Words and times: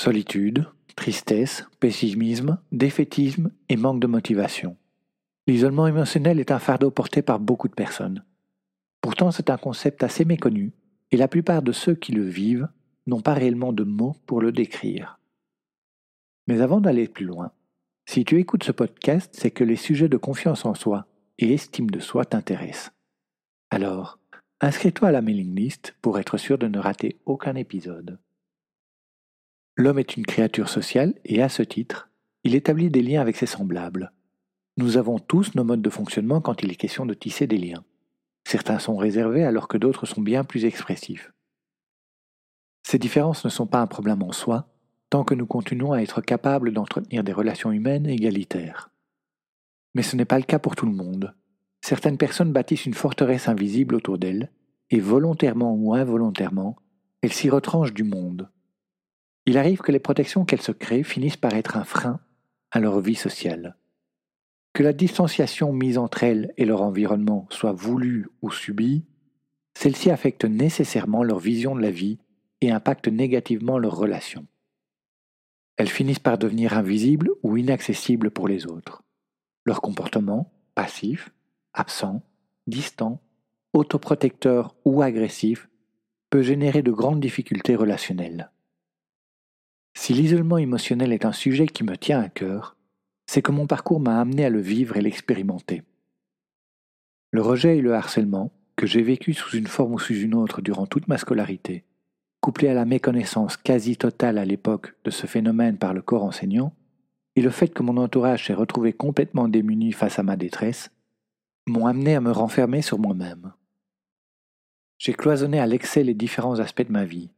Solitude, 0.00 0.64
tristesse, 0.94 1.66
pessimisme, 1.80 2.60
défaitisme 2.70 3.50
et 3.68 3.74
manque 3.76 3.98
de 3.98 4.06
motivation. 4.06 4.76
L'isolement 5.48 5.88
émotionnel 5.88 6.38
est 6.38 6.52
un 6.52 6.60
fardeau 6.60 6.92
porté 6.92 7.20
par 7.20 7.40
beaucoup 7.40 7.66
de 7.66 7.74
personnes. 7.74 8.24
Pourtant, 9.00 9.32
c'est 9.32 9.50
un 9.50 9.56
concept 9.56 10.04
assez 10.04 10.24
méconnu 10.24 10.70
et 11.10 11.16
la 11.16 11.26
plupart 11.26 11.62
de 11.62 11.72
ceux 11.72 11.96
qui 11.96 12.12
le 12.12 12.22
vivent 12.22 12.68
n'ont 13.08 13.22
pas 13.22 13.34
réellement 13.34 13.72
de 13.72 13.82
mots 13.82 14.14
pour 14.24 14.40
le 14.40 14.52
décrire. 14.52 15.18
Mais 16.46 16.60
avant 16.60 16.80
d'aller 16.80 17.08
plus 17.08 17.26
loin, 17.26 17.50
si 18.06 18.24
tu 18.24 18.38
écoutes 18.38 18.62
ce 18.62 18.70
podcast, 18.70 19.34
c'est 19.36 19.50
que 19.50 19.64
les 19.64 19.74
sujets 19.74 20.08
de 20.08 20.16
confiance 20.16 20.64
en 20.64 20.74
soi 20.74 21.08
et 21.40 21.52
estime 21.52 21.90
de 21.90 21.98
soi 21.98 22.24
t'intéressent. 22.24 22.92
Alors, 23.70 24.20
inscris-toi 24.60 25.08
à 25.08 25.12
la 25.12 25.22
mailing 25.22 25.56
list 25.56 25.96
pour 26.00 26.20
être 26.20 26.38
sûr 26.38 26.56
de 26.56 26.68
ne 26.68 26.78
rater 26.78 27.18
aucun 27.26 27.56
épisode. 27.56 28.20
L'homme 29.78 30.00
est 30.00 30.16
une 30.16 30.26
créature 30.26 30.68
sociale 30.68 31.14
et 31.24 31.40
à 31.40 31.48
ce 31.48 31.62
titre, 31.62 32.10
il 32.42 32.56
établit 32.56 32.90
des 32.90 33.00
liens 33.00 33.20
avec 33.20 33.36
ses 33.36 33.46
semblables. 33.46 34.12
Nous 34.76 34.96
avons 34.96 35.20
tous 35.20 35.54
nos 35.54 35.62
modes 35.62 35.82
de 35.82 35.88
fonctionnement 35.88 36.40
quand 36.40 36.64
il 36.64 36.72
est 36.72 36.74
question 36.74 37.06
de 37.06 37.14
tisser 37.14 37.46
des 37.46 37.58
liens. 37.58 37.84
Certains 38.44 38.80
sont 38.80 38.96
réservés 38.96 39.44
alors 39.44 39.68
que 39.68 39.78
d'autres 39.78 40.04
sont 40.04 40.20
bien 40.20 40.42
plus 40.42 40.64
expressifs. 40.64 41.32
Ces 42.82 42.98
différences 42.98 43.44
ne 43.44 43.50
sont 43.50 43.68
pas 43.68 43.80
un 43.80 43.86
problème 43.86 44.24
en 44.24 44.32
soi, 44.32 44.68
tant 45.10 45.22
que 45.22 45.36
nous 45.36 45.46
continuons 45.46 45.92
à 45.92 46.00
être 46.00 46.22
capables 46.22 46.72
d'entretenir 46.72 47.22
des 47.22 47.32
relations 47.32 47.70
humaines 47.70 48.06
égalitaires. 48.06 48.90
Mais 49.94 50.02
ce 50.02 50.16
n'est 50.16 50.24
pas 50.24 50.40
le 50.40 50.44
cas 50.44 50.58
pour 50.58 50.74
tout 50.74 50.86
le 50.86 50.92
monde. 50.92 51.36
Certaines 51.82 52.18
personnes 52.18 52.52
bâtissent 52.52 52.86
une 52.86 52.94
forteresse 52.94 53.46
invisible 53.46 53.94
autour 53.94 54.18
d'elles, 54.18 54.50
et 54.90 54.98
volontairement 54.98 55.72
ou 55.72 55.94
involontairement, 55.94 56.74
elles 57.22 57.32
s'y 57.32 57.48
retranchent 57.48 57.94
du 57.94 58.02
monde. 58.02 58.50
Il 59.48 59.56
arrive 59.56 59.78
que 59.78 59.92
les 59.92 59.98
protections 59.98 60.44
qu'elles 60.44 60.60
se 60.60 60.72
créent 60.72 61.02
finissent 61.02 61.38
par 61.38 61.54
être 61.54 61.78
un 61.78 61.84
frein 61.84 62.20
à 62.70 62.80
leur 62.80 63.00
vie 63.00 63.14
sociale. 63.14 63.78
Que 64.74 64.82
la 64.82 64.92
distanciation 64.92 65.72
mise 65.72 65.96
entre 65.96 66.22
elles 66.22 66.52
et 66.58 66.66
leur 66.66 66.82
environnement 66.82 67.46
soit 67.48 67.72
voulue 67.72 68.28
ou 68.42 68.50
subie, 68.50 69.06
celle-ci 69.72 70.10
affecte 70.10 70.44
nécessairement 70.44 71.22
leur 71.22 71.38
vision 71.38 71.74
de 71.74 71.80
la 71.80 71.90
vie 71.90 72.18
et 72.60 72.70
impactent 72.70 73.08
négativement 73.08 73.78
leurs 73.78 73.96
relations. 73.96 74.46
Elles 75.78 75.88
finissent 75.88 76.18
par 76.18 76.36
devenir 76.36 76.76
invisibles 76.76 77.30
ou 77.42 77.56
inaccessibles 77.56 78.30
pour 78.30 78.48
les 78.48 78.66
autres. 78.66 79.02
Leur 79.64 79.80
comportement, 79.80 80.52
passif, 80.74 81.32
absent, 81.72 82.20
distant, 82.66 83.22
autoprotecteur 83.72 84.76
ou 84.84 85.00
agressif, 85.00 85.70
peut 86.28 86.42
générer 86.42 86.82
de 86.82 86.92
grandes 86.92 87.20
difficultés 87.20 87.76
relationnelles. 87.76 88.50
Si 90.00 90.14
l'isolement 90.14 90.58
émotionnel 90.58 91.12
est 91.12 91.24
un 91.24 91.32
sujet 91.32 91.66
qui 91.66 91.82
me 91.82 91.96
tient 91.96 92.20
à 92.20 92.28
cœur, 92.28 92.76
c'est 93.26 93.42
que 93.42 93.50
mon 93.50 93.66
parcours 93.66 93.98
m'a 93.98 94.20
amené 94.20 94.44
à 94.44 94.48
le 94.48 94.60
vivre 94.60 94.96
et 94.96 95.00
l'expérimenter. 95.00 95.82
Le 97.32 97.42
rejet 97.42 97.78
et 97.78 97.80
le 97.80 97.94
harcèlement, 97.94 98.52
que 98.76 98.86
j'ai 98.86 99.02
vécu 99.02 99.34
sous 99.34 99.56
une 99.56 99.66
forme 99.66 99.94
ou 99.94 99.98
sous 99.98 100.14
une 100.14 100.36
autre 100.36 100.62
durant 100.62 100.86
toute 100.86 101.08
ma 101.08 101.18
scolarité, 101.18 101.84
couplé 102.40 102.68
à 102.68 102.74
la 102.74 102.84
méconnaissance 102.84 103.56
quasi 103.56 103.96
totale 103.96 104.38
à 104.38 104.44
l'époque 104.44 104.94
de 105.02 105.10
ce 105.10 105.26
phénomène 105.26 105.78
par 105.78 105.94
le 105.94 106.00
corps 106.00 106.24
enseignant, 106.24 106.72
et 107.34 107.42
le 107.42 107.50
fait 107.50 107.74
que 107.74 107.82
mon 107.82 107.96
entourage 107.96 108.46
s'est 108.46 108.54
retrouvé 108.54 108.92
complètement 108.92 109.48
démuni 109.48 109.90
face 109.90 110.20
à 110.20 110.22
ma 110.22 110.36
détresse, 110.36 110.92
m'ont 111.66 111.86
amené 111.86 112.14
à 112.14 112.20
me 112.20 112.30
renfermer 112.30 112.82
sur 112.82 113.00
moi-même. 113.00 113.52
J'ai 114.98 115.12
cloisonné 115.12 115.58
à 115.58 115.66
l'excès 115.66 116.04
les 116.04 116.14
différents 116.14 116.60
aspects 116.60 116.86
de 116.86 116.92
ma 116.92 117.04
vie. 117.04 117.30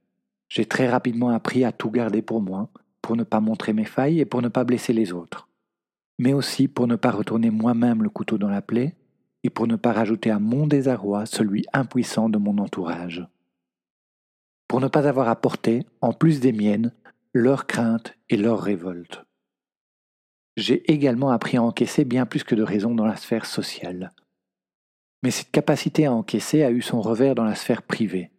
J'ai 0.51 0.67
très 0.67 0.91
rapidement 0.91 1.31
appris 1.31 1.65
à 1.65 1.73
tout 1.73 1.91
garder 1.91 2.21
pour 2.21 2.43
moi, 2.43 2.69
pour 3.01 3.17
ne 3.17 3.25
pas 3.25 3.41
montrer 3.41 3.73
mes 3.73 3.87
failles 3.87 4.21
et 4.21 4.27
pour 4.27 4.43
ne 4.43 4.49
pas 4.49 4.65
blesser 4.65 4.93
les 4.93 5.15
autres, 5.15 5.49
mais 6.19 6.35
aussi 6.35 6.69
pour 6.69 6.87
ne 6.87 6.97
pas 6.97 7.11
retourner 7.11 7.49
moi-même 7.49 8.03
le 8.03 8.11
couteau 8.11 8.37
dans 8.37 8.51
la 8.51 8.61
plaie 8.61 8.95
et 9.45 9.49
pour 9.49 9.67
ne 9.67 9.77
pas 9.77 9.95
rajouter 9.95 10.31
à 10.31 10.39
mon 10.39 10.67
désarroi 10.67 11.25
celui 11.25 11.65
impuissant 11.73 12.29
de 12.29 12.37
mon 12.37 12.59
entourage 12.59 13.27
pour 14.71 14.81
ne 14.81 14.87
pas 14.87 15.09
avoir 15.09 15.41
porter, 15.41 15.85
en 16.01 16.13
plus 16.13 16.39
des 16.39 16.53
miennes, 16.53 16.93
leurs 17.33 17.67
craintes 17.67 18.17
et 18.29 18.37
leurs 18.37 18.63
révoltes. 18.63 19.25
J'ai 20.57 20.89
également 20.93 21.31
appris 21.31 21.57
à 21.57 21.63
encaisser 21.65 22.05
bien 22.05 22.25
plus 22.25 22.45
que 22.45 22.55
de 22.55 22.63
raison 22.63 22.95
dans 22.95 23.05
la 23.05 23.17
sphère 23.17 23.47
sociale. 23.47 24.13
Mais 25.25 25.33
cette 25.33 25.51
capacité 25.51 26.07
à 26.07 26.13
encaisser 26.13 26.63
a 26.63 26.71
eu 26.71 26.83
son 26.83 27.01
revers 27.01 27.35
dans 27.35 27.43
la 27.43 27.57
sphère 27.57 27.83
privée. 27.83 28.31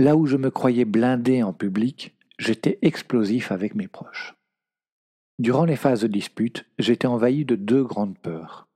Là 0.00 0.16
où 0.16 0.26
je 0.26 0.36
me 0.36 0.50
croyais 0.50 0.84
blindé 0.84 1.42
en 1.42 1.52
public, 1.52 2.16
j'étais 2.38 2.78
explosif 2.82 3.50
avec 3.50 3.74
mes 3.74 3.88
proches. 3.88 4.36
Durant 5.40 5.64
les 5.64 5.74
phases 5.74 6.02
de 6.02 6.06
dispute, 6.06 6.66
j'étais 6.78 7.08
envahi 7.08 7.44
de 7.44 7.56
deux 7.56 7.82
grandes 7.82 8.16
peurs. 8.16 8.68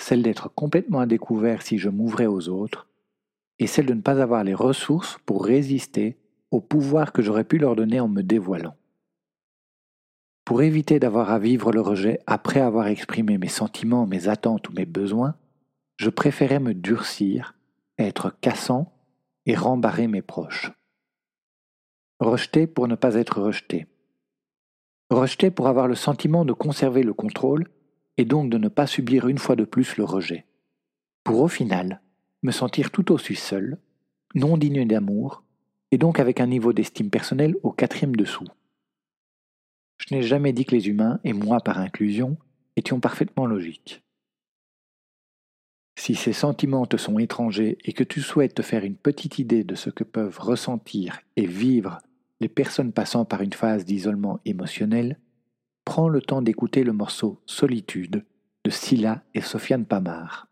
Celle 0.00 0.22
d'être 0.22 0.54
complètement 0.54 1.00
à 1.00 1.06
découvert 1.06 1.62
si 1.62 1.78
je 1.78 1.88
m'ouvrais 1.88 2.26
aux 2.26 2.48
autres, 2.48 2.88
et 3.58 3.66
celle 3.66 3.86
de 3.86 3.94
ne 3.94 4.02
pas 4.02 4.22
avoir 4.22 4.44
les 4.44 4.54
ressources 4.54 5.18
pour 5.26 5.44
résister 5.44 6.16
au 6.52 6.60
pouvoir 6.60 7.12
que 7.12 7.22
j'aurais 7.22 7.44
pu 7.44 7.58
leur 7.58 7.74
donner 7.74 7.98
en 7.98 8.08
me 8.08 8.22
dévoilant. 8.22 8.76
Pour 10.44 10.62
éviter 10.62 11.00
d'avoir 11.00 11.30
à 11.30 11.40
vivre 11.40 11.72
le 11.72 11.80
rejet 11.80 12.20
après 12.26 12.60
avoir 12.60 12.86
exprimé 12.86 13.36
mes 13.36 13.48
sentiments, 13.48 14.06
mes 14.06 14.28
attentes 14.28 14.68
ou 14.68 14.72
mes 14.72 14.86
besoins, 14.86 15.34
je 15.96 16.10
préférais 16.10 16.60
me 16.60 16.74
durcir, 16.74 17.54
être 17.98 18.34
cassant 18.40 18.92
et 19.46 19.54
rembarrer 19.54 20.06
mes 20.06 20.22
proches. 20.22 20.72
Rejeter 22.20 22.66
pour 22.66 22.88
ne 22.88 22.94
pas 22.94 23.14
être 23.14 23.40
rejeté. 23.40 23.86
Rejeter 25.10 25.50
pour 25.50 25.68
avoir 25.68 25.88
le 25.88 25.94
sentiment 25.94 26.44
de 26.44 26.52
conserver 26.52 27.02
le 27.02 27.12
contrôle 27.12 27.68
et 28.16 28.24
donc 28.24 28.50
de 28.50 28.58
ne 28.58 28.68
pas 28.68 28.86
subir 28.86 29.28
une 29.28 29.38
fois 29.38 29.56
de 29.56 29.64
plus 29.64 29.96
le 29.96 30.04
rejet. 30.04 30.46
Pour 31.24 31.40
au 31.40 31.48
final 31.48 32.00
me 32.42 32.50
sentir 32.50 32.90
tout 32.90 33.12
aussi 33.12 33.34
seul, 33.34 33.78
non 34.34 34.56
digne 34.56 34.86
d'amour 34.86 35.44
et 35.90 35.98
donc 35.98 36.18
avec 36.18 36.40
un 36.40 36.46
niveau 36.46 36.72
d'estime 36.72 37.10
personnelle 37.10 37.54
au 37.62 37.70
quatrième 37.70 38.16
dessous. 38.16 38.46
Je 39.98 40.14
n'ai 40.14 40.22
jamais 40.22 40.52
dit 40.52 40.64
que 40.64 40.74
les 40.74 40.88
humains, 40.88 41.20
et 41.22 41.32
moi 41.32 41.60
par 41.60 41.78
inclusion, 41.78 42.36
étions 42.76 42.98
parfaitement 42.98 43.46
logiques. 43.46 44.02
Si 45.96 46.14
ces 46.14 46.32
sentiments 46.32 46.86
te 46.86 46.96
sont 46.96 47.18
étrangers 47.18 47.78
et 47.84 47.92
que 47.92 48.04
tu 48.04 48.20
souhaites 48.20 48.54
te 48.54 48.62
faire 48.62 48.84
une 48.84 48.96
petite 48.96 49.38
idée 49.38 49.64
de 49.64 49.74
ce 49.74 49.90
que 49.90 50.04
peuvent 50.04 50.38
ressentir 50.38 51.20
et 51.36 51.46
vivre 51.46 51.98
les 52.40 52.48
personnes 52.48 52.92
passant 52.92 53.24
par 53.24 53.42
une 53.42 53.52
phase 53.52 53.84
d'isolement 53.84 54.40
émotionnel, 54.44 55.20
prends 55.84 56.08
le 56.08 56.20
temps 56.20 56.42
d'écouter 56.42 56.82
le 56.82 56.92
morceau 56.92 57.40
Solitude 57.46 58.24
de 58.64 58.70
Scylla 58.70 59.22
et 59.34 59.40
Sofiane 59.40 59.86
Pamar. 59.86 60.48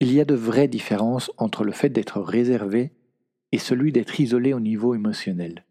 Il 0.00 0.12
y 0.12 0.20
a 0.20 0.24
de 0.24 0.34
vraies 0.34 0.68
différences 0.68 1.30
entre 1.36 1.64
le 1.64 1.72
fait 1.72 1.90
d'être 1.90 2.20
réservé 2.20 2.92
et 3.52 3.58
celui 3.58 3.92
d'être 3.92 4.18
isolé 4.18 4.54
au 4.54 4.60
niveau 4.60 4.94
émotionnel. 4.94 5.64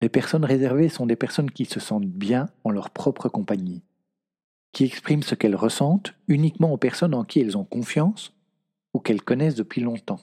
Les 0.00 0.08
personnes 0.08 0.44
réservées 0.44 0.88
sont 0.88 1.06
des 1.06 1.16
personnes 1.16 1.50
qui 1.50 1.64
se 1.64 1.80
sentent 1.80 2.06
bien 2.06 2.48
en 2.64 2.70
leur 2.70 2.90
propre 2.90 3.28
compagnie, 3.28 3.82
qui 4.72 4.84
expriment 4.84 5.22
ce 5.22 5.34
qu'elles 5.34 5.56
ressentent 5.56 6.14
uniquement 6.28 6.72
aux 6.72 6.76
personnes 6.76 7.14
en 7.14 7.24
qui 7.24 7.40
elles 7.40 7.56
ont 7.56 7.64
confiance 7.64 8.32
ou 8.94 9.00
qu'elles 9.00 9.22
connaissent 9.22 9.54
depuis 9.54 9.80
longtemps. 9.80 10.20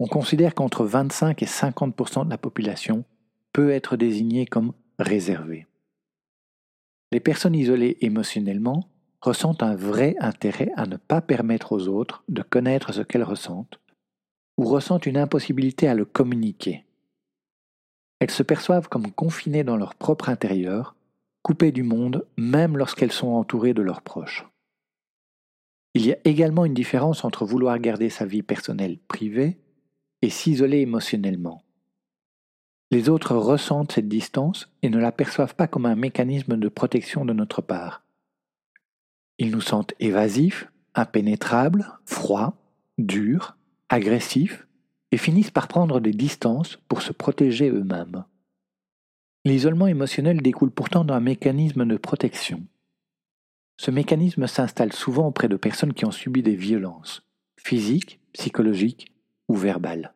On 0.00 0.06
considère 0.06 0.54
qu'entre 0.54 0.84
25 0.84 1.42
et 1.42 1.46
50% 1.46 2.24
de 2.24 2.30
la 2.30 2.38
population 2.38 3.04
peut 3.52 3.70
être 3.70 3.96
désigné 3.96 4.46
comme 4.46 4.72
réservé. 4.98 5.66
Les 7.10 7.20
personnes 7.20 7.54
isolées 7.54 7.96
émotionnellement 8.00 8.88
ressentent 9.20 9.62
un 9.62 9.74
vrai 9.74 10.14
intérêt 10.20 10.70
à 10.76 10.86
ne 10.86 10.96
pas 10.96 11.20
permettre 11.20 11.72
aux 11.72 11.88
autres 11.88 12.22
de 12.28 12.42
connaître 12.42 12.92
ce 12.92 13.00
qu'elles 13.00 13.24
ressentent, 13.24 13.80
ou 14.58 14.64
ressentent 14.64 15.06
une 15.06 15.16
impossibilité 15.16 15.88
à 15.88 15.94
le 15.94 16.04
communiquer. 16.04 16.84
Elles 18.20 18.30
se 18.30 18.42
perçoivent 18.42 18.88
comme 18.88 19.10
confinées 19.10 19.64
dans 19.64 19.76
leur 19.76 19.94
propre 19.94 20.28
intérieur, 20.28 20.94
coupées 21.42 21.72
du 21.72 21.82
monde 21.82 22.26
même 22.36 22.76
lorsqu'elles 22.76 23.12
sont 23.12 23.28
entourées 23.28 23.74
de 23.74 23.82
leurs 23.82 24.02
proches. 24.02 24.46
Il 25.94 26.06
y 26.06 26.12
a 26.12 26.18
également 26.24 26.64
une 26.64 26.74
différence 26.74 27.24
entre 27.24 27.44
vouloir 27.44 27.78
garder 27.78 28.10
sa 28.10 28.26
vie 28.26 28.42
personnelle 28.42 28.98
privée 29.08 29.58
et 30.22 30.30
s'isoler 30.30 30.78
émotionnellement. 30.80 31.62
Les 32.90 33.08
autres 33.08 33.36
ressentent 33.36 33.92
cette 33.92 34.08
distance 34.08 34.70
et 34.82 34.90
ne 34.90 34.98
la 34.98 35.12
perçoivent 35.12 35.54
pas 35.54 35.66
comme 35.66 35.86
un 35.86 35.94
mécanisme 35.94 36.56
de 36.56 36.68
protection 36.68 37.24
de 37.24 37.32
notre 37.32 37.62
part. 37.62 38.02
Ils 39.38 39.50
nous 39.50 39.60
sentent 39.60 39.94
évasifs, 40.00 40.70
impénétrables, 40.94 41.86
froids, 42.06 42.54
durs, 42.96 43.56
agressifs, 43.88 44.66
et 45.10 45.16
finissent 45.16 45.50
par 45.50 45.68
prendre 45.68 46.00
des 46.00 46.12
distances 46.12 46.78
pour 46.88 47.02
se 47.02 47.12
protéger 47.12 47.70
eux-mêmes. 47.70 48.24
L'isolement 49.44 49.86
émotionnel 49.86 50.42
découle 50.42 50.70
pourtant 50.70 51.04
d'un 51.04 51.20
mécanisme 51.20 51.86
de 51.86 51.96
protection. 51.96 52.62
Ce 53.76 53.90
mécanisme 53.90 54.46
s'installe 54.46 54.92
souvent 54.92 55.28
auprès 55.28 55.48
de 55.48 55.56
personnes 55.56 55.94
qui 55.94 56.04
ont 56.04 56.10
subi 56.10 56.42
des 56.42 56.56
violences, 56.56 57.22
physiques, 57.56 58.20
psychologiques 58.32 59.12
ou 59.48 59.54
verbales. 59.54 60.14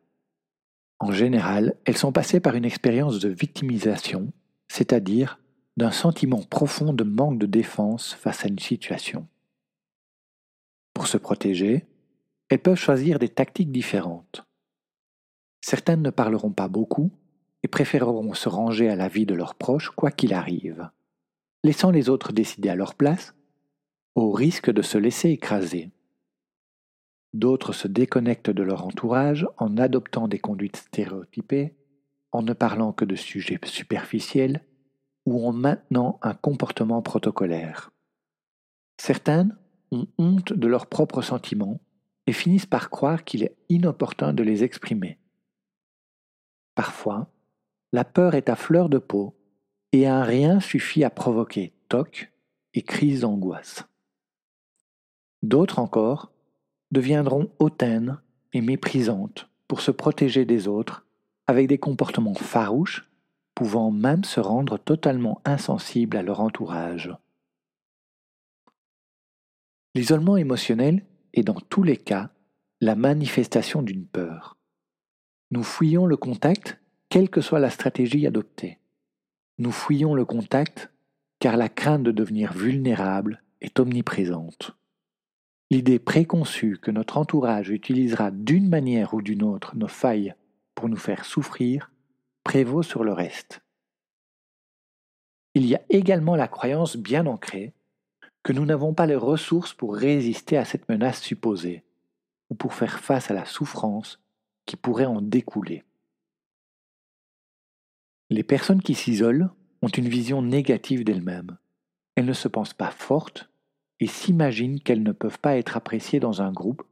En 0.99 1.11
général, 1.11 1.75
elles 1.85 1.97
sont 1.97 2.11
passées 2.11 2.39
par 2.39 2.55
une 2.55 2.65
expérience 2.65 3.19
de 3.19 3.29
victimisation, 3.29 4.31
c'est-à-dire 4.67 5.39
d'un 5.77 5.91
sentiment 5.91 6.41
profond 6.41 6.93
de 6.93 7.03
manque 7.03 7.39
de 7.39 7.45
défense 7.45 8.13
face 8.13 8.45
à 8.45 8.49
une 8.49 8.59
situation. 8.59 9.27
Pour 10.93 11.07
se 11.07 11.17
protéger, 11.17 11.85
elles 12.49 12.61
peuvent 12.61 12.77
choisir 12.77 13.17
des 13.17 13.29
tactiques 13.29 13.71
différentes. 13.71 14.45
Certaines 15.61 16.01
ne 16.01 16.09
parleront 16.09 16.51
pas 16.51 16.67
beaucoup 16.67 17.11
et 17.63 17.67
préféreront 17.67 18.33
se 18.33 18.49
ranger 18.49 18.89
à 18.89 18.95
la 18.95 19.07
vie 19.07 19.25
de 19.25 19.33
leurs 19.33 19.55
proches 19.55 19.89
quoi 19.89 20.11
qu'il 20.11 20.33
arrive, 20.33 20.89
laissant 21.63 21.91
les 21.91 22.09
autres 22.09 22.33
décider 22.33 22.69
à 22.69 22.75
leur 22.75 22.95
place, 22.95 23.33
au 24.15 24.31
risque 24.31 24.71
de 24.71 24.81
se 24.81 24.97
laisser 24.97 25.29
écraser. 25.29 25.89
D'autres 27.33 27.73
se 27.73 27.87
déconnectent 27.87 28.51
de 28.51 28.61
leur 28.61 28.85
entourage 28.85 29.47
en 29.57 29.77
adoptant 29.77 30.27
des 30.27 30.39
conduites 30.39 30.77
stéréotypées, 30.77 31.73
en 32.31 32.43
ne 32.43 32.53
parlant 32.53 32.93
que 32.93 33.05
de 33.05 33.15
sujets 33.15 33.59
superficiels 33.63 34.63
ou 35.25 35.47
en 35.47 35.53
maintenant 35.53 36.19
un 36.21 36.33
comportement 36.33 37.01
protocolaire. 37.01 37.91
Certaines 38.99 39.57
ont 39.91 40.07
honte 40.17 40.53
de 40.53 40.67
leurs 40.67 40.87
propres 40.87 41.21
sentiments 41.21 41.79
et 42.27 42.33
finissent 42.33 42.65
par 42.65 42.89
croire 42.89 43.23
qu'il 43.23 43.43
est 43.43 43.55
inopportun 43.69 44.33
de 44.33 44.43
les 44.43 44.63
exprimer. 44.63 45.19
Parfois, 46.75 47.32
la 47.93 48.03
peur 48.03 48.33
est 48.33 48.49
à 48.49 48.55
fleur 48.55 48.89
de 48.89 48.97
peau 48.97 49.35
et 49.93 50.07
un 50.07 50.23
rien 50.23 50.59
suffit 50.59 51.03
à 51.03 51.11
provoquer 51.11 51.73
toc 51.87 52.33
et 52.73 52.81
crise 52.81 53.21
d'angoisse. 53.21 53.85
D'autres 55.43 55.79
encore 55.79 56.31
deviendront 56.91 57.51
hautaines 57.59 58.19
et 58.51 58.61
méprisantes 58.61 59.47
pour 59.67 59.81
se 59.81 59.91
protéger 59.91 60.43
des 60.43 60.67
autres 60.67 61.05
avec 61.45 61.67
des 61.67 61.77
comportements 61.77 62.33
farouches 62.33 63.09
pouvant 63.53 63.91
même 63.91 64.23
se 64.23 64.39
rendre 64.39 64.79
totalement 64.79 65.41
insensibles 65.45 66.17
à 66.17 66.23
leur 66.23 66.39
entourage. 66.39 67.15
L'isolement 69.93 70.37
émotionnel 70.37 71.05
est 71.33 71.43
dans 71.43 71.59
tous 71.69 71.83
les 71.83 71.97
cas 71.97 72.31
la 72.81 72.95
manifestation 72.95 73.83
d'une 73.83 74.07
peur. 74.07 74.57
Nous 75.51 75.63
fuyons 75.63 76.07
le 76.07 76.17
contact, 76.17 76.79
quelle 77.13 77.29
que 77.29 77.41
soit 77.41 77.59
la 77.59 77.69
stratégie 77.69 78.25
adoptée. 78.25 78.79
Nous 79.59 79.71
fuyons 79.71 80.15
le 80.15 80.25
contact 80.25 80.89
car 81.37 81.57
la 81.57 81.69
crainte 81.69 82.01
de 82.01 82.09
devenir 82.09 82.53
vulnérable 82.53 83.43
est 83.61 83.79
omniprésente. 83.79 84.71
L'idée 85.69 85.99
préconçue 85.99 86.79
que 86.81 86.89
notre 86.89 87.19
entourage 87.19 87.69
utilisera 87.69 88.31
d'une 88.31 88.67
manière 88.67 89.13
ou 89.13 89.21
d'une 89.21 89.43
autre 89.43 89.75
nos 89.75 89.87
failles 89.87 90.33
pour 90.73 90.89
nous 90.89 90.97
faire 90.97 91.23
souffrir 91.23 91.91
prévaut 92.43 92.81
sur 92.81 93.03
le 93.03 93.13
reste. 93.13 93.61
Il 95.53 95.67
y 95.67 95.75
a 95.75 95.81
également 95.89 96.35
la 96.35 96.47
croyance 96.47 96.97
bien 96.97 97.27
ancrée 97.27 97.73
que 98.41 98.53
nous 98.53 98.65
n'avons 98.65 98.95
pas 98.95 99.05
les 99.05 99.15
ressources 99.15 99.75
pour 99.75 99.95
résister 99.95 100.57
à 100.57 100.65
cette 100.65 100.89
menace 100.89 101.21
supposée, 101.21 101.83
ou 102.49 102.55
pour 102.55 102.73
faire 102.73 102.99
face 103.01 103.29
à 103.29 103.35
la 103.35 103.45
souffrance 103.45 104.19
qui 104.65 104.77
pourrait 104.77 105.05
en 105.05 105.21
découler. 105.21 105.83
Les 108.29 108.43
personnes 108.43 108.81
qui 108.81 108.95
s'isolent 108.95 109.49
ont 109.81 109.89
une 109.89 110.07
vision 110.07 110.41
négative 110.41 111.03
d'elles-mêmes. 111.03 111.57
Elles 112.15 112.25
ne 112.25 112.33
se 112.33 112.47
pensent 112.47 112.73
pas 112.73 112.91
fortes 112.91 113.49
et 113.99 114.07
s'imaginent 114.07 114.79
qu'elles 114.79 115.03
ne 115.03 115.11
peuvent 115.11 115.39
pas 115.39 115.57
être 115.57 115.77
appréciées 115.77 116.19
dans 116.19 116.41
un 116.41 116.51
groupe 116.51 116.83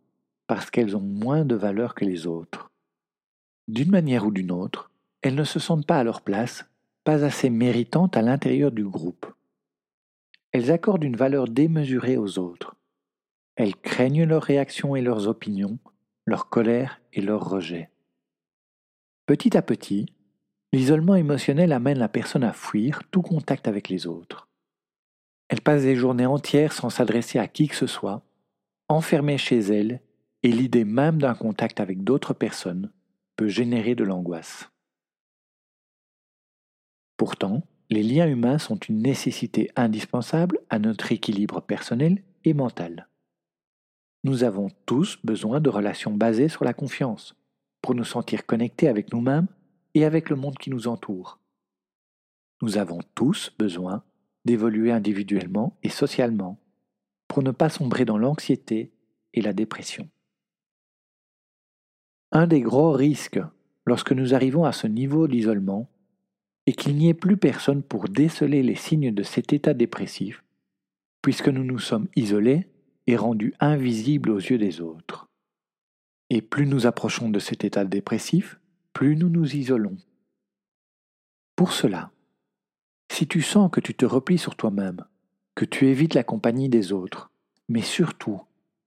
parce 0.48 0.70
qu'elles 0.70 0.98
ont 0.98 1.02
moins 1.02 1.46
de 1.46 1.56
valeur 1.56 1.96
que 1.96 2.06
les 2.06 2.28
autres. 2.28 2.72
D'une 3.68 3.92
manière 3.92 4.26
ou 4.26 4.32
d'une 4.32 4.52
autre, 4.52 4.92
elles 5.22 5.36
ne 5.36 5.44
se 5.44 5.60
sentent 5.60 5.88
pas 5.88 6.00
à 6.00 6.04
leur 6.04 6.22
place, 6.22 6.66
pas 7.04 7.24
assez 7.24 7.50
méritantes 7.50 8.18
à 8.18 8.22
l'intérieur 8.22 8.72
du 8.72 8.84
groupe. 8.84 9.26
Elles 10.52 10.72
accordent 10.72 11.04
une 11.04 11.16
valeur 11.16 11.48
démesurée 11.48 12.18
aux 12.18 12.38
autres. 12.38 12.76
Elles 13.56 13.76
craignent 13.76 14.26
leurs 14.26 14.44
réactions 14.44 14.96
et 14.96 15.02
leurs 15.02 15.28
opinions, 15.28 15.80
leur 16.26 16.50
colère 16.50 17.02
et 17.14 17.22
leur 17.22 17.48
rejet. 17.50 17.90
Petit 19.26 19.56
à 19.56 19.62
petit, 19.62 20.08
l'isolement 20.72 21.16
émotionnel 21.16 21.74
amène 21.74 22.00
la 22.00 22.10
personne 22.10 22.44
à 22.44 22.54
fuir 22.54 23.04
tout 23.12 23.22
contact 23.22 23.68
avec 23.68 23.90
les 23.90 24.08
autres. 24.08 24.48
Elle 25.50 25.62
passe 25.62 25.84
des 25.84 25.96
journées 25.96 26.26
entières 26.26 26.74
sans 26.74 26.90
s'adresser 26.90 27.40
à 27.40 27.48
qui 27.48 27.68
que 27.68 27.76
ce 27.76 27.88
soit, 27.88 28.24
enfermée 28.88 29.38
chez 29.38 29.60
elle, 29.60 30.02
et 30.44 30.52
l'idée 30.52 30.86
même 30.86 31.20
d'un 31.20 31.36
contact 31.36 31.80
avec 31.80 32.04
d'autres 32.04 32.34
personnes 32.34 32.92
peut 33.36 33.48
générer 33.48 33.96
de 33.96 34.04
l'angoisse. 34.04 34.70
Pourtant, 37.18 37.64
les 37.90 38.02
liens 38.02 38.28
humains 38.28 38.58
sont 38.58 38.78
une 38.78 39.02
nécessité 39.02 39.70
indispensable 39.76 40.60
à 40.70 40.80
notre 40.80 41.12
équilibre 41.12 41.62
personnel 41.62 42.24
et 42.46 42.54
mental. 42.54 43.10
Nous 44.24 44.44
avons 44.44 44.70
tous 44.86 45.20
besoin 45.24 45.60
de 45.60 45.70
relations 45.70 46.14
basées 46.14 46.48
sur 46.48 46.64
la 46.64 46.74
confiance, 46.74 47.36
pour 47.82 47.94
nous 47.94 48.06
sentir 48.06 48.46
connectés 48.46 48.88
avec 48.88 49.12
nous-mêmes 49.12 49.48
et 49.94 50.06
avec 50.06 50.30
le 50.30 50.36
monde 50.36 50.58
qui 50.58 50.70
nous 50.70 50.88
entoure. 50.88 51.40
Nous 52.62 52.78
avons 52.78 53.00
tous 53.16 53.52
besoin 53.58 54.04
d'évoluer 54.46 54.92
individuellement 54.92 55.78
et 55.84 55.90
socialement, 55.90 56.60
pour 57.28 57.44
ne 57.44 57.52
pas 57.52 57.70
sombrer 57.70 58.06
dans 58.06 58.18
l'anxiété 58.18 58.92
et 59.34 59.42
la 59.42 59.54
dépression. 59.54 60.10
Un 62.32 62.48
des 62.48 62.62
gros 62.62 62.92
risques 62.92 63.40
lorsque 63.86 64.12
nous 64.12 64.34
arrivons 64.34 64.64
à 64.64 64.72
ce 64.72 64.88
niveau 64.88 65.28
d'isolement 65.28 65.90
et 66.66 66.74
qu'il 66.74 66.96
n'y 66.96 67.10
ait 67.10 67.14
plus 67.14 67.38
personne 67.38 67.84
pour 67.84 68.08
déceler 68.08 68.64
les 68.64 68.76
signes 68.76 69.14
de 69.14 69.24
cet 69.24 69.52
état 69.54 69.74
dépressif, 69.74 70.44
puisque 71.22 71.50
nous 71.50 71.64
nous 71.64 71.80
sommes 71.80 72.08
isolés 72.16 72.68
et 73.08 73.18
rendus 73.18 73.54
invisibles 73.60 74.30
aux 74.30 74.40
yeux 74.40 74.58
des 74.58 74.80
autres. 74.80 75.28
Et 76.30 76.42
plus 76.42 76.68
nous 76.68 76.86
approchons 76.86 77.30
de 77.30 77.40
cet 77.40 77.66
état 77.66 77.84
dépressif, 77.84 78.61
plus 78.94 79.16
nous 79.16 79.30
nous 79.30 79.56
isolons. 79.56 79.98
Pour 81.56 81.72
cela, 81.74 82.12
si 83.12 83.28
tu 83.28 83.42
sens 83.42 83.70
que 83.72 83.82
tu 83.82 83.94
te 83.94 84.06
replies 84.06 84.38
sur 84.38 84.56
toi-même, 84.56 85.06
que 85.56 85.66
tu 85.66 85.88
évites 85.88 86.14
la 86.14 86.24
compagnie 86.24 86.70
des 86.70 86.92
autres, 86.92 87.32
mais 87.70 87.82
surtout 87.82 88.42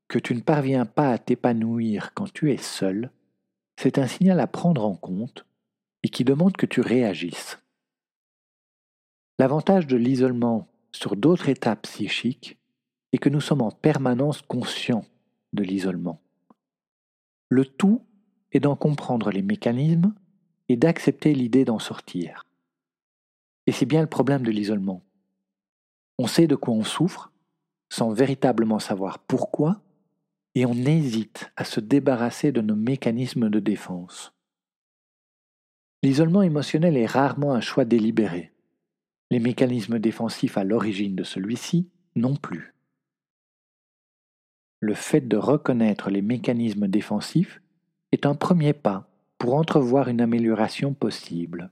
que 0.08 0.18
tu 0.18 0.34
ne 0.34 0.40
parviens 0.40 0.87
pas 0.87 1.11
à 1.11 1.18
t'épanouir 1.18 2.12
quand 2.14 2.32
tu 2.32 2.52
es 2.52 2.56
seul, 2.56 3.11
c'est 3.76 3.99
un 3.99 4.06
signal 4.06 4.40
à 4.40 4.46
prendre 4.46 4.84
en 4.84 4.94
compte 4.94 5.46
et 6.02 6.08
qui 6.08 6.25
demande 6.25 6.56
que 6.56 6.66
tu 6.66 6.80
réagisses. 6.80 7.58
L'avantage 9.38 9.87
de 9.87 9.96
l'isolement 9.96 10.68
sur 10.92 11.16
d'autres 11.16 11.49
étapes 11.49 11.82
psychiques 11.82 12.58
est 13.12 13.18
que 13.18 13.28
nous 13.28 13.40
sommes 13.40 13.62
en 13.62 13.70
permanence 13.70 14.42
conscients 14.42 15.04
de 15.52 15.62
l'isolement. 15.62 16.20
Le 17.49 17.64
tout 17.64 18.02
est 18.54 18.61
d'en 18.61 18.76
comprendre 18.76 19.30
les 19.30 19.42
mécanismes 19.42 20.14
et 20.68 20.76
d'accepter 20.76 21.34
l'idée 21.34 21.64
d'en 21.64 21.78
sortir. 21.78 22.46
Et 23.66 23.73
c'est 23.73 23.87
bien 23.87 24.00
le 24.00 24.08
problème 24.08 24.42
de 24.42 24.50
l'isolement. 24.50 25.02
On 26.18 26.26
sait 26.26 26.46
de 26.46 26.56
quoi 26.56 26.75
on 26.75 26.84
souffre, 26.84 27.32
sans 27.90 28.12
véritablement 28.12 28.78
savoir 28.78 29.18
pourquoi, 29.18 29.82
et 30.54 30.64
on 30.66 30.75
hésite 30.75 31.50
à 31.56 31.64
se 31.64 31.80
débarrasser 31.80 32.52
de 32.52 32.61
nos 32.61 32.76
mécanismes 32.76 33.50
de 33.50 33.58
défense. 33.58 34.32
L'isolement 36.02 36.42
émotionnel 36.42 36.96
est 36.96 37.06
rarement 37.06 37.54
un 37.54 37.61
choix 37.61 37.84
délibéré. 37.84 38.52
Les 39.30 39.40
mécanismes 39.40 39.99
défensifs 39.99 40.56
à 40.56 40.64
l'origine 40.64 41.16
de 41.16 41.25
celui-ci 41.25 41.88
non 42.14 42.37
plus. 42.37 42.75
Le 44.80 44.94
fait 44.94 45.23
de 45.23 45.37
reconnaître 45.37 46.11
les 46.11 46.23
mécanismes 46.23 46.87
défensifs 46.88 47.61
est 48.14 48.26
un 48.26 48.35
premier 48.35 48.73
pas 48.73 49.09
pour 49.38 49.54
entrevoir 49.54 50.09
une 50.09 50.21
amélioration 50.21 50.94
possible. 50.94 51.71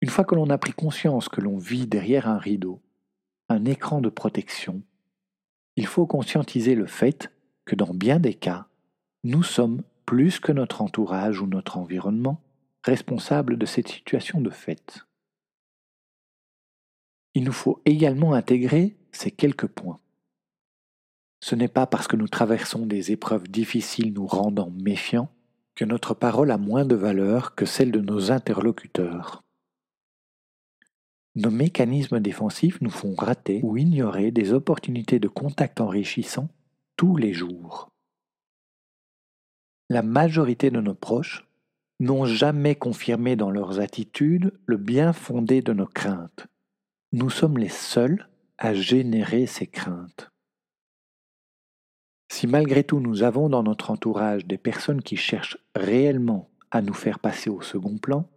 Une 0.00 0.10
fois 0.10 0.24
que 0.24 0.34
l'on 0.34 0.50
a 0.50 0.58
pris 0.58 0.72
conscience 0.72 1.28
que 1.28 1.40
l'on 1.40 1.56
vit 1.56 1.86
derrière 1.86 2.28
un 2.28 2.38
rideau, 2.38 2.80
un 3.48 3.64
écran 3.64 4.00
de 4.00 4.10
protection, 4.10 4.82
il 5.76 5.86
faut 5.86 6.06
conscientiser 6.06 6.74
le 6.74 6.86
fait 6.86 7.32
que 7.64 7.74
dans 7.74 7.94
bien 7.94 8.18
des 8.18 8.34
cas, 8.34 8.66
nous 9.24 9.42
sommes, 9.42 9.82
plus 10.06 10.40
que 10.40 10.52
notre 10.52 10.82
entourage 10.82 11.40
ou 11.40 11.46
notre 11.46 11.76
environnement, 11.76 12.40
responsables 12.82 13.58
de 13.58 13.66
cette 13.66 13.88
situation 13.88 14.40
de 14.40 14.50
fait. 14.50 15.04
Il 17.34 17.44
nous 17.44 17.52
faut 17.52 17.82
également 17.84 18.32
intégrer 18.32 18.96
ces 19.12 19.30
quelques 19.30 19.66
points. 19.66 20.00
Ce 21.40 21.54
n'est 21.54 21.68
pas 21.68 21.86
parce 21.86 22.08
que 22.08 22.16
nous 22.16 22.28
traversons 22.28 22.86
des 22.86 23.12
épreuves 23.12 23.48
difficiles 23.48 24.12
nous 24.12 24.26
rendant 24.26 24.70
méfiants 24.70 25.30
que 25.74 25.84
notre 25.84 26.14
parole 26.14 26.50
a 26.50 26.58
moins 26.58 26.84
de 26.84 26.96
valeur 26.96 27.54
que 27.54 27.64
celle 27.64 27.92
de 27.92 28.00
nos 28.00 28.32
interlocuteurs. 28.32 29.44
Nos 31.36 31.52
mécanismes 31.52 32.18
défensifs 32.18 32.80
nous 32.80 32.90
font 32.90 33.14
rater 33.14 33.60
ou 33.62 33.76
ignorer 33.76 34.32
des 34.32 34.52
opportunités 34.52 35.20
de 35.20 35.28
contact 35.28 35.80
enrichissants 35.80 36.48
tous 36.96 37.16
les 37.16 37.32
jours. 37.32 37.92
La 39.88 40.02
majorité 40.02 40.70
de 40.70 40.80
nos 40.80 40.96
proches 40.96 41.46
n'ont 42.00 42.24
jamais 42.24 42.74
confirmé 42.74 43.36
dans 43.36 43.52
leurs 43.52 43.78
attitudes 43.78 44.52
le 44.66 44.76
bien 44.76 45.12
fondé 45.12 45.62
de 45.62 45.72
nos 45.72 45.86
craintes. 45.86 46.46
Nous 47.12 47.30
sommes 47.30 47.58
les 47.58 47.68
seuls 47.68 48.28
à 48.58 48.74
générer 48.74 49.46
ces 49.46 49.68
craintes. 49.68 50.30
Si 52.28 52.46
malgré 52.46 52.84
tout 52.84 53.00
nous 53.00 53.22
avons 53.22 53.48
dans 53.48 53.62
notre 53.62 53.90
entourage 53.90 54.46
des 54.46 54.58
personnes 54.58 55.02
qui 55.02 55.16
cherchent 55.16 55.58
réellement 55.74 56.50
à 56.70 56.82
nous 56.82 56.94
faire 56.94 57.18
passer 57.18 57.50
au 57.50 57.62
second 57.62 57.98
plan, 57.98 58.28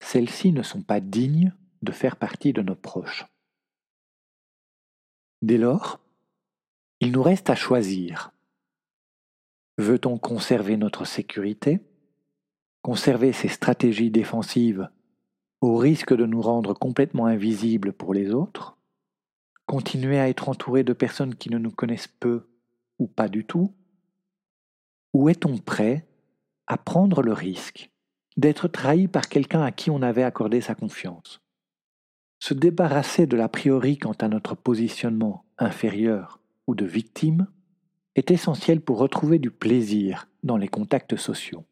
celles-ci 0.00 0.52
ne 0.52 0.62
sont 0.62 0.82
pas 0.82 1.00
dignes 1.00 1.52
de 1.82 1.92
faire 1.92 2.16
partie 2.16 2.52
de 2.52 2.62
nos 2.62 2.74
proches. 2.74 3.26
Dès 5.42 5.58
lors, 5.58 6.00
il 7.00 7.12
nous 7.12 7.22
reste 7.22 7.50
à 7.50 7.54
choisir. 7.54 8.32
Veut-on 9.78 10.18
conserver 10.18 10.76
notre 10.76 11.04
sécurité 11.04 11.80
conserver 12.82 13.32
ces 13.32 13.48
stratégies 13.48 14.10
défensives 14.10 14.90
au 15.60 15.76
risque 15.76 16.14
de 16.14 16.26
nous 16.26 16.42
rendre 16.42 16.74
complètement 16.74 17.26
invisibles 17.26 17.92
pour 17.92 18.12
les 18.12 18.34
autres, 18.34 18.76
continuer 19.66 20.18
à 20.18 20.28
être 20.28 20.48
entouré 20.48 20.82
de 20.82 20.92
personnes 20.92 21.36
qui 21.36 21.50
ne 21.50 21.58
nous 21.58 21.70
connaissent 21.70 22.08
peu 22.08 22.48
ou 22.98 23.06
pas 23.06 23.28
du 23.28 23.44
tout, 23.44 23.74
ou 25.12 25.28
est-on 25.28 25.58
prêt 25.58 26.06
à 26.66 26.78
prendre 26.78 27.22
le 27.22 27.32
risque 27.32 27.90
d'être 28.36 28.68
trahi 28.68 29.08
par 29.08 29.28
quelqu'un 29.28 29.62
à 29.62 29.72
qui 29.72 29.90
on 29.90 30.02
avait 30.02 30.22
accordé 30.22 30.60
sa 30.60 30.74
confiance? 30.74 31.40
Se 32.38 32.54
débarrasser 32.54 33.26
de 33.26 33.36
l'a 33.36 33.48
priori 33.48 33.98
quant 33.98 34.12
à 34.12 34.28
notre 34.28 34.54
positionnement 34.54 35.44
inférieur 35.58 36.40
ou 36.66 36.74
de 36.74 36.84
victime 36.84 37.46
est 38.14 38.30
essentiel 38.30 38.80
pour 38.80 38.98
retrouver 38.98 39.38
du 39.38 39.50
plaisir 39.50 40.28
dans 40.42 40.56
les 40.56 40.68
contacts 40.68 41.16
sociaux. 41.16 41.64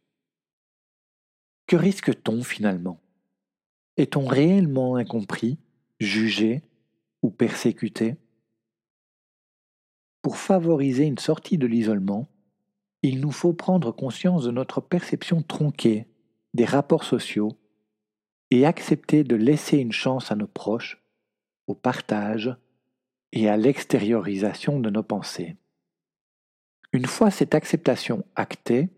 Que 1.67 1.77
risque-t-on 1.77 2.43
finalement? 2.43 3.01
Est-on 3.97 4.27
réellement 4.27 4.97
incompris, 4.97 5.59
jugé 5.99 6.63
ou 7.23 7.31
persécuté? 7.31 8.17
Pour 10.23 10.37
favoriser 10.37 11.05
une 11.05 11.19
sortie 11.19 11.59
de 11.59 11.67
l'isolement, 11.67 12.29
il 13.03 13.21
nous 13.21 13.31
faut 13.31 13.53
prendre 13.53 13.93
conscience 13.93 14.45
de 14.45 14.51
notre 14.51 14.81
perception 14.81 15.43
tronquée 15.43 16.07
des 16.53 16.65
rapports 16.65 17.05
sociaux 17.05 17.57
et 18.51 18.67
accepter 18.67 19.25
de 19.25 19.37
laisser 19.37 19.79
une 19.79 19.93
chance 19.93 20.31
à 20.31 20.37
nos 20.37 20.47
proches, 20.47 21.03
au 21.67 21.75
partage 21.75 22.55
et 23.33 23.49
à 23.49 23.57
l'extériorisation 23.57 24.81
de 24.81 24.91
nos 24.91 25.03
pensées. 25.03 25.57
Une 26.93 27.07
fois 27.07 27.31
cette 27.31 27.55
acceptation 27.55 28.25
actée, 28.35 28.89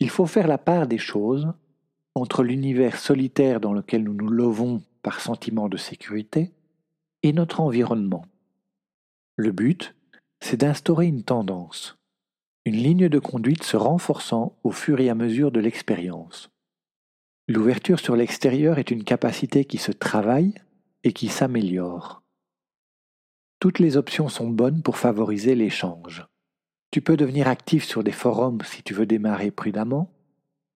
il 0.00 0.10
faut 0.10 0.26
faire 0.26 0.48
la 0.48 0.58
part 0.58 0.88
des 0.88 0.98
choses 0.98 1.52
entre 2.14 2.42
l'univers 2.42 2.98
solitaire 2.98 3.60
dans 3.60 3.72
lequel 3.72 4.02
nous 4.02 4.14
nous 4.14 4.28
levons 4.28 4.82
par 5.02 5.20
sentiment 5.20 5.68
de 5.68 5.76
sécurité 5.76 6.52
et 7.22 7.32
notre 7.32 7.60
environnement. 7.60 8.26
Le 9.36 9.52
but, 9.52 9.94
c'est 10.44 10.58
d'instaurer 10.58 11.06
une 11.06 11.22
tendance, 11.22 11.96
une 12.66 12.76
ligne 12.76 13.08
de 13.08 13.18
conduite 13.18 13.64
se 13.64 13.78
renforçant 13.78 14.58
au 14.62 14.72
fur 14.72 15.00
et 15.00 15.08
à 15.08 15.14
mesure 15.14 15.50
de 15.50 15.58
l'expérience. 15.58 16.50
L'ouverture 17.48 17.98
sur 17.98 18.14
l'extérieur 18.14 18.78
est 18.78 18.90
une 18.90 19.04
capacité 19.04 19.64
qui 19.64 19.78
se 19.78 19.90
travaille 19.90 20.52
et 21.02 21.14
qui 21.14 21.28
s'améliore. 21.28 22.22
Toutes 23.58 23.78
les 23.78 23.96
options 23.96 24.28
sont 24.28 24.50
bonnes 24.50 24.82
pour 24.82 24.98
favoriser 24.98 25.54
l'échange. 25.54 26.26
Tu 26.90 27.00
peux 27.00 27.16
devenir 27.16 27.48
actif 27.48 27.82
sur 27.82 28.04
des 28.04 28.12
forums 28.12 28.60
si 28.66 28.82
tu 28.82 28.92
veux 28.92 29.06
démarrer 29.06 29.50
prudemment, 29.50 30.12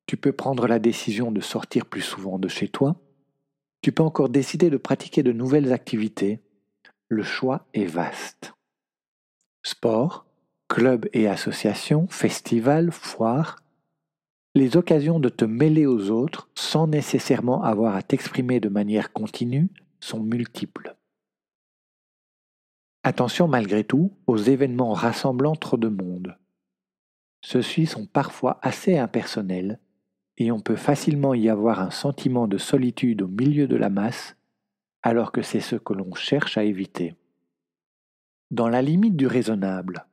tu 0.07 0.17
peux 0.17 0.33
prendre 0.33 0.67
la 0.67 0.79
décision 0.79 1.31
de 1.31 1.43
sortir 1.43 1.85
plus 1.85 2.01
souvent 2.01 2.39
de 2.39 2.49
chez 2.49 2.69
toi. 2.69 2.97
Tu 3.83 3.93
peux 3.93 4.03
encore 4.03 4.31
décider 4.31 4.71
de 4.71 4.79
pratiquer 4.79 5.23
de 5.23 5.33
nouvelles 5.33 5.75
activités. 5.75 6.41
Le 7.11 7.23
choix 7.23 7.67
est 7.75 7.85
vaste. 7.85 8.55
Sport, 9.63 10.27
clubs 10.69 11.09
et 11.13 11.29
associations, 11.29 12.07
festivals, 12.09 12.91
foires, 12.93 13.57
les 14.55 14.77
occasions 14.77 15.21
de 15.21 15.29
te 15.29 15.45
mêler 15.45 15.87
aux 15.87 16.11
autres 16.11 16.49
sans 16.55 16.87
nécessairement 16.87 17.63
avoir 17.63 17.95
à 17.95 18.03
t'exprimer 18.03 18.61
de 18.61 18.69
manière 18.69 19.13
continue 19.13 19.69
sont 20.01 20.21
multiples. 20.21 20.97
Attention 23.05 23.49
malgré 23.49 23.85
tout 23.85 24.13
aux 24.27 24.37
événements 24.37 24.93
rassemblant 24.93 25.55
trop 25.55 25.77
de 25.77 25.89
monde. 25.89 26.37
Ceux-ci 27.41 27.87
sont 27.87 28.07
parfois 28.07 28.59
assez 28.63 28.99
impersonnels 28.99 29.79
et 30.37 30.51
on 30.51 30.61
peut 30.61 30.77
facilement 30.77 31.35
y 31.35 31.49
avoir 31.49 31.81
un 31.81 31.91
sentiment 31.91 32.47
de 32.47 32.59
solitude 32.59 33.23
au 33.23 33.29
milieu 33.29 33.67
de 33.67 33.77
la 33.77 33.91
masse, 33.91 34.37
alors 35.03 35.33
que 35.33 35.43
c'est 35.43 35.61
ce 35.61 35.77
que 35.77 35.93
l'on 35.93 36.15
cherche 36.15 36.59
à 36.59 36.65
éviter. 36.65 37.15
Dans 38.51 38.69
la 38.69 38.81
limite 38.81 39.15
du 39.15 39.27
raisonnable, 39.27 40.07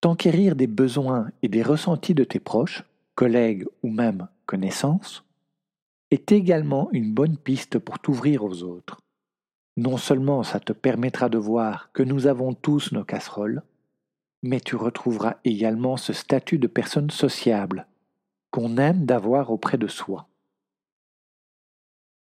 t'enquérir 0.00 0.54
des 0.54 0.68
besoins 0.68 1.32
et 1.42 1.48
des 1.48 1.64
ressentis 1.64 2.14
de 2.14 2.22
tes 2.22 2.38
proches, 2.38 2.84
collègues 3.16 3.66
ou 3.82 3.90
même 3.90 4.28
connaissances, 4.46 5.24
est 6.12 6.30
également 6.30 6.88
une 6.92 7.12
bonne 7.12 7.36
piste 7.36 7.80
pour 7.80 7.98
t'ouvrir 7.98 8.44
aux 8.44 8.62
autres. 8.62 9.00
Non 9.76 9.96
seulement 9.96 10.44
ça 10.44 10.60
te 10.60 10.72
permettra 10.72 11.28
de 11.28 11.38
voir 11.38 11.90
que 11.92 12.04
nous 12.04 12.28
avons 12.28 12.54
tous 12.54 12.92
nos 12.92 13.02
casseroles, 13.02 13.64
mais 14.44 14.60
tu 14.60 14.76
retrouveras 14.76 15.38
également 15.44 15.96
ce 15.96 16.12
statut 16.12 16.58
de 16.58 16.68
personne 16.68 17.10
sociable 17.10 17.88
qu'on 18.52 18.76
aime 18.76 19.04
d'avoir 19.04 19.50
auprès 19.50 19.78
de 19.78 19.88
soi. 19.88 20.28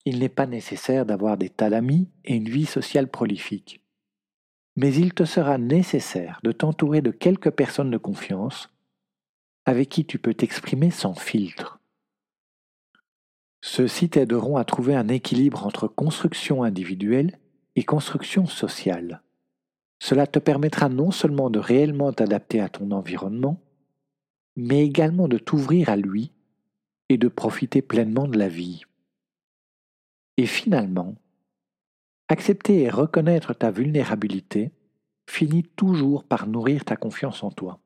Il 0.06 0.20
n'est 0.20 0.30
pas 0.30 0.46
nécessaire 0.46 1.04
d'avoir 1.04 1.36
des 1.36 1.50
tas 1.50 1.68
d'amis 1.68 2.08
et 2.24 2.36
une 2.36 2.48
vie 2.48 2.64
sociale 2.64 3.08
prolifique. 3.08 3.81
Mais 4.76 4.94
il 4.94 5.12
te 5.12 5.24
sera 5.24 5.58
nécessaire 5.58 6.40
de 6.42 6.52
t'entourer 6.52 7.02
de 7.02 7.10
quelques 7.10 7.50
personnes 7.50 7.90
de 7.90 7.98
confiance 7.98 8.70
avec 9.64 9.88
qui 9.88 10.04
tu 10.04 10.18
peux 10.18 10.34
t'exprimer 10.34 10.90
sans 10.90 11.14
filtre. 11.14 11.78
Ceux-ci 13.60 14.10
t'aideront 14.10 14.56
à 14.56 14.64
trouver 14.64 14.96
un 14.96 15.08
équilibre 15.08 15.66
entre 15.66 15.86
construction 15.86 16.64
individuelle 16.64 17.38
et 17.76 17.84
construction 17.84 18.46
sociale. 18.46 19.22
Cela 20.00 20.26
te 20.26 20.40
permettra 20.40 20.88
non 20.88 21.12
seulement 21.12 21.48
de 21.48 21.60
réellement 21.60 22.12
t'adapter 22.12 22.60
à 22.60 22.68
ton 22.68 22.90
environnement, 22.90 23.60
mais 24.56 24.84
également 24.84 25.28
de 25.28 25.38
t'ouvrir 25.38 25.90
à 25.90 25.96
lui 25.96 26.32
et 27.08 27.18
de 27.18 27.28
profiter 27.28 27.82
pleinement 27.82 28.26
de 28.26 28.36
la 28.36 28.48
vie. 28.48 28.82
Et 30.38 30.46
finalement, 30.46 31.14
accepter 32.28 32.82
et 32.82 32.90
reconnaître 32.90 33.54
ta 33.54 33.70
vulnérabilité 33.70 34.72
finit 35.28 35.64
toujours 35.64 36.24
par 36.24 36.46
nourrir 36.46 36.84
ta 36.84 36.96
confiance 36.96 37.42
en 37.42 37.50
toi. 37.50 37.80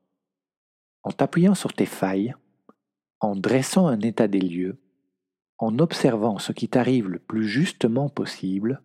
En 1.02 1.12
t'appuyant 1.12 1.54
sur 1.54 1.72
tes 1.72 1.86
failles, 1.86 2.34
en 3.20 3.36
dressant 3.36 3.86
un 3.86 4.00
état 4.00 4.28
des 4.28 4.40
lieux, 4.40 4.78
en 5.58 5.78
observant 5.78 6.38
ce 6.38 6.52
qui 6.52 6.68
t'arrive 6.68 7.08
le 7.08 7.18
plus 7.18 7.46
justement 7.46 8.08
possible, 8.08 8.82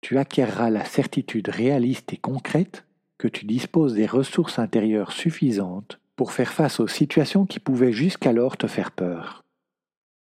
tu 0.00 0.18
acquerras 0.18 0.70
la 0.70 0.84
certitude 0.84 1.48
réaliste 1.48 2.12
et 2.12 2.16
concrète 2.16 2.84
que 3.18 3.28
tu 3.28 3.44
disposes 3.44 3.94
des 3.94 4.06
ressources 4.06 4.58
intérieures 4.58 5.12
suffisantes 5.12 6.00
pour 6.16 6.32
faire 6.32 6.52
face 6.52 6.80
aux 6.80 6.88
situations 6.88 7.46
qui 7.46 7.60
pouvaient 7.60 7.92
jusqu'alors 7.92 8.56
te 8.56 8.66
faire 8.66 8.92
peur. 8.92 9.44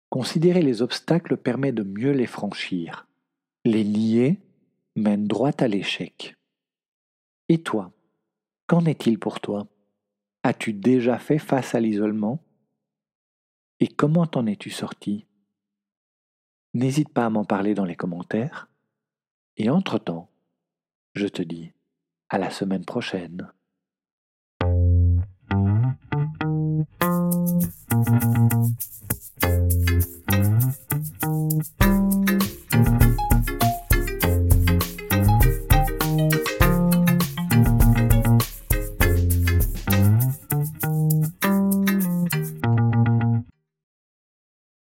Considérer 0.09 0.61
les 0.61 0.81
obstacles 0.81 1.37
permet 1.37 1.71
de 1.71 1.83
mieux 1.83 2.11
les 2.11 2.27
franchir. 2.27 3.06
Les 3.69 3.83
nier 3.83 4.39
mène 4.95 5.27
droit 5.27 5.51
à 5.59 5.67
l'échec. 5.67 6.37
Et 7.49 7.61
toi, 7.61 7.91
qu'en 8.65 8.85
est-il 8.85 9.19
pour 9.19 9.41
toi? 9.41 9.67
As-tu 10.43 10.71
déjà 10.71 11.19
fait 11.19 11.37
face 11.37 11.75
à 11.75 11.81
l'isolement? 11.81 12.39
Et 13.81 13.89
comment 13.89 14.25
t'en 14.25 14.45
es-tu 14.45 14.69
sorti? 14.69 15.25
N'hésite 16.75 17.09
pas 17.09 17.25
à 17.25 17.29
m'en 17.29 17.43
parler 17.43 17.73
dans 17.73 17.83
les 17.83 17.97
commentaires. 17.97 18.69
Et 19.57 19.69
entre-temps, 19.69 20.29
je 21.13 21.27
te 21.27 21.41
dis 21.41 21.73
à 22.29 22.37
la 22.37 22.51
semaine 22.51 22.85
prochaine. 22.85 23.51